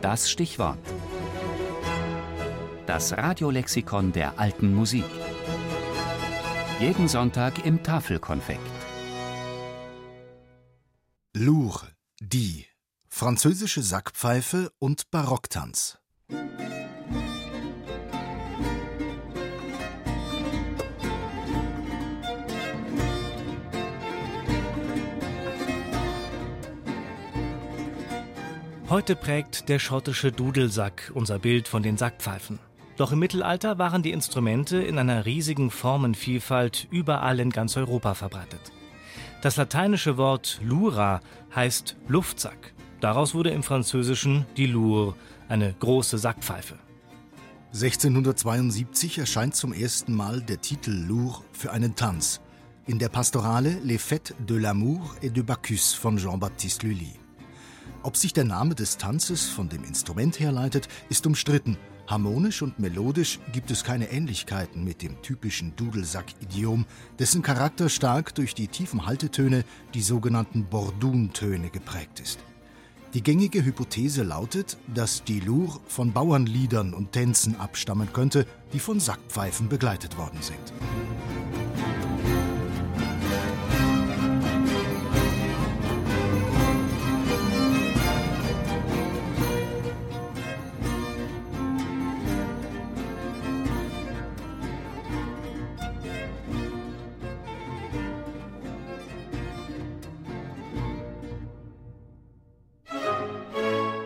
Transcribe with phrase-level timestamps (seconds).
[0.00, 0.78] das Stichwort.
[2.86, 5.04] Das Radiolexikon der alten Musik.
[6.80, 8.60] Jeden Sonntag im Tafelkonfekt.
[11.34, 12.66] Lourd, die
[13.08, 15.98] französische Sackpfeife und Barocktanz.
[28.90, 32.58] Heute prägt der schottische Dudelsack unser Bild von den Sackpfeifen.
[32.96, 38.72] Doch im Mittelalter waren die Instrumente in einer riesigen Formenvielfalt überall in ganz Europa verbreitet.
[39.42, 41.20] Das lateinische Wort lura
[41.54, 42.72] heißt Luftsack.
[43.02, 45.14] Daraus wurde im Französischen die Lour,
[45.50, 46.78] eine große Sackpfeife.
[47.74, 52.40] 1672 erscheint zum ersten Mal der Titel Lour für einen Tanz
[52.86, 57.27] in der Pastorale Les Fêtes de l'amour et de Bacchus von Jean-Baptiste Lully.
[58.08, 61.76] Ob sich der Name des Tanzes von dem Instrument herleitet, ist umstritten.
[62.06, 66.86] Harmonisch und melodisch gibt es keine Ähnlichkeiten mit dem typischen Dudelsack-Idiom,
[67.18, 72.38] dessen Charakter stark durch die tiefen Haltetöne, die sogenannten Bordun-Töne, geprägt ist.
[73.12, 79.00] Die gängige Hypothese lautet, dass die Lour von Bauernliedern und Tänzen abstammen könnte, die von
[79.00, 80.72] Sackpfeifen begleitet worden sind.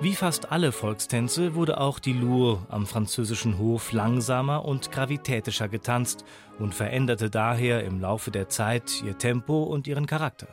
[0.00, 6.24] Wie fast alle Volkstänze wurde auch die Lour am französischen Hof langsamer und gravitätischer getanzt
[6.60, 10.46] und veränderte daher im Laufe der Zeit ihr Tempo und ihren Charakter.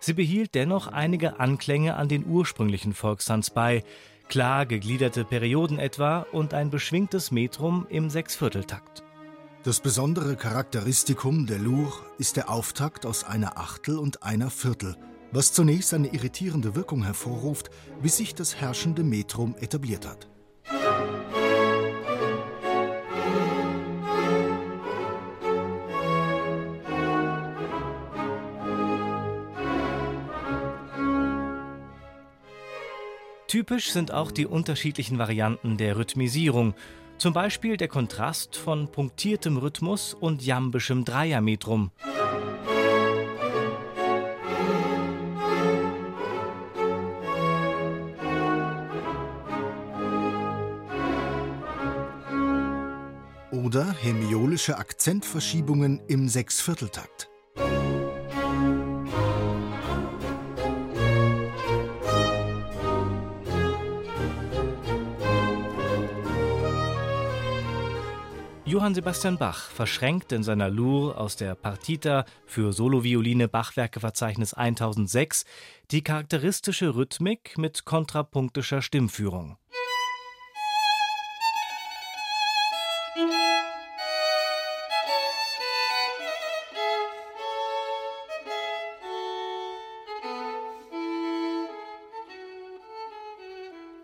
[0.00, 3.84] Sie behielt dennoch einige Anklänge an den ursprünglichen Volkstanz bei,
[4.28, 9.04] klar gegliederte Perioden etwa und ein beschwingtes Metrum im Sechsvierteltakt.
[9.62, 14.96] Das besondere Charakteristikum der Lour ist der Auftakt aus einer Achtel und einer Viertel–
[15.32, 17.70] was zunächst eine irritierende Wirkung hervorruft,
[18.02, 20.28] bis sich das herrschende Metrum etabliert hat.
[33.50, 36.74] Typisch sind auch die unterschiedlichen Varianten der Rhythmisierung,
[37.18, 41.90] zum Beispiel der Kontrast von punktiertem Rhythmus und jambischem Dreiermetrum.
[53.70, 57.30] Oder hemiolische Akzentverschiebungen im Sechsvierteltakt.
[68.64, 75.44] Johann Sebastian Bach verschränkt in seiner Lour aus der Partita für Solovioline Bachwerkeverzeichnis 1006
[75.92, 79.58] die charakteristische Rhythmik mit kontrapunktischer Stimmführung.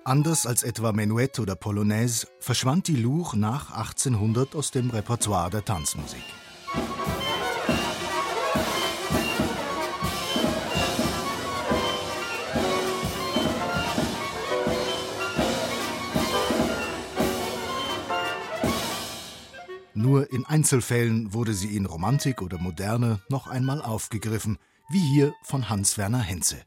[0.06, 5.64] Anders als etwa Menuett oder Polonaise verschwand die Lour nach 1800 aus dem Repertoire der
[5.64, 6.22] Tanzmusik.
[19.94, 25.68] Nur in Einzelfällen wurde sie in Romantik oder Moderne noch einmal aufgegriffen, wie hier von
[25.68, 26.58] Hans Werner Henze.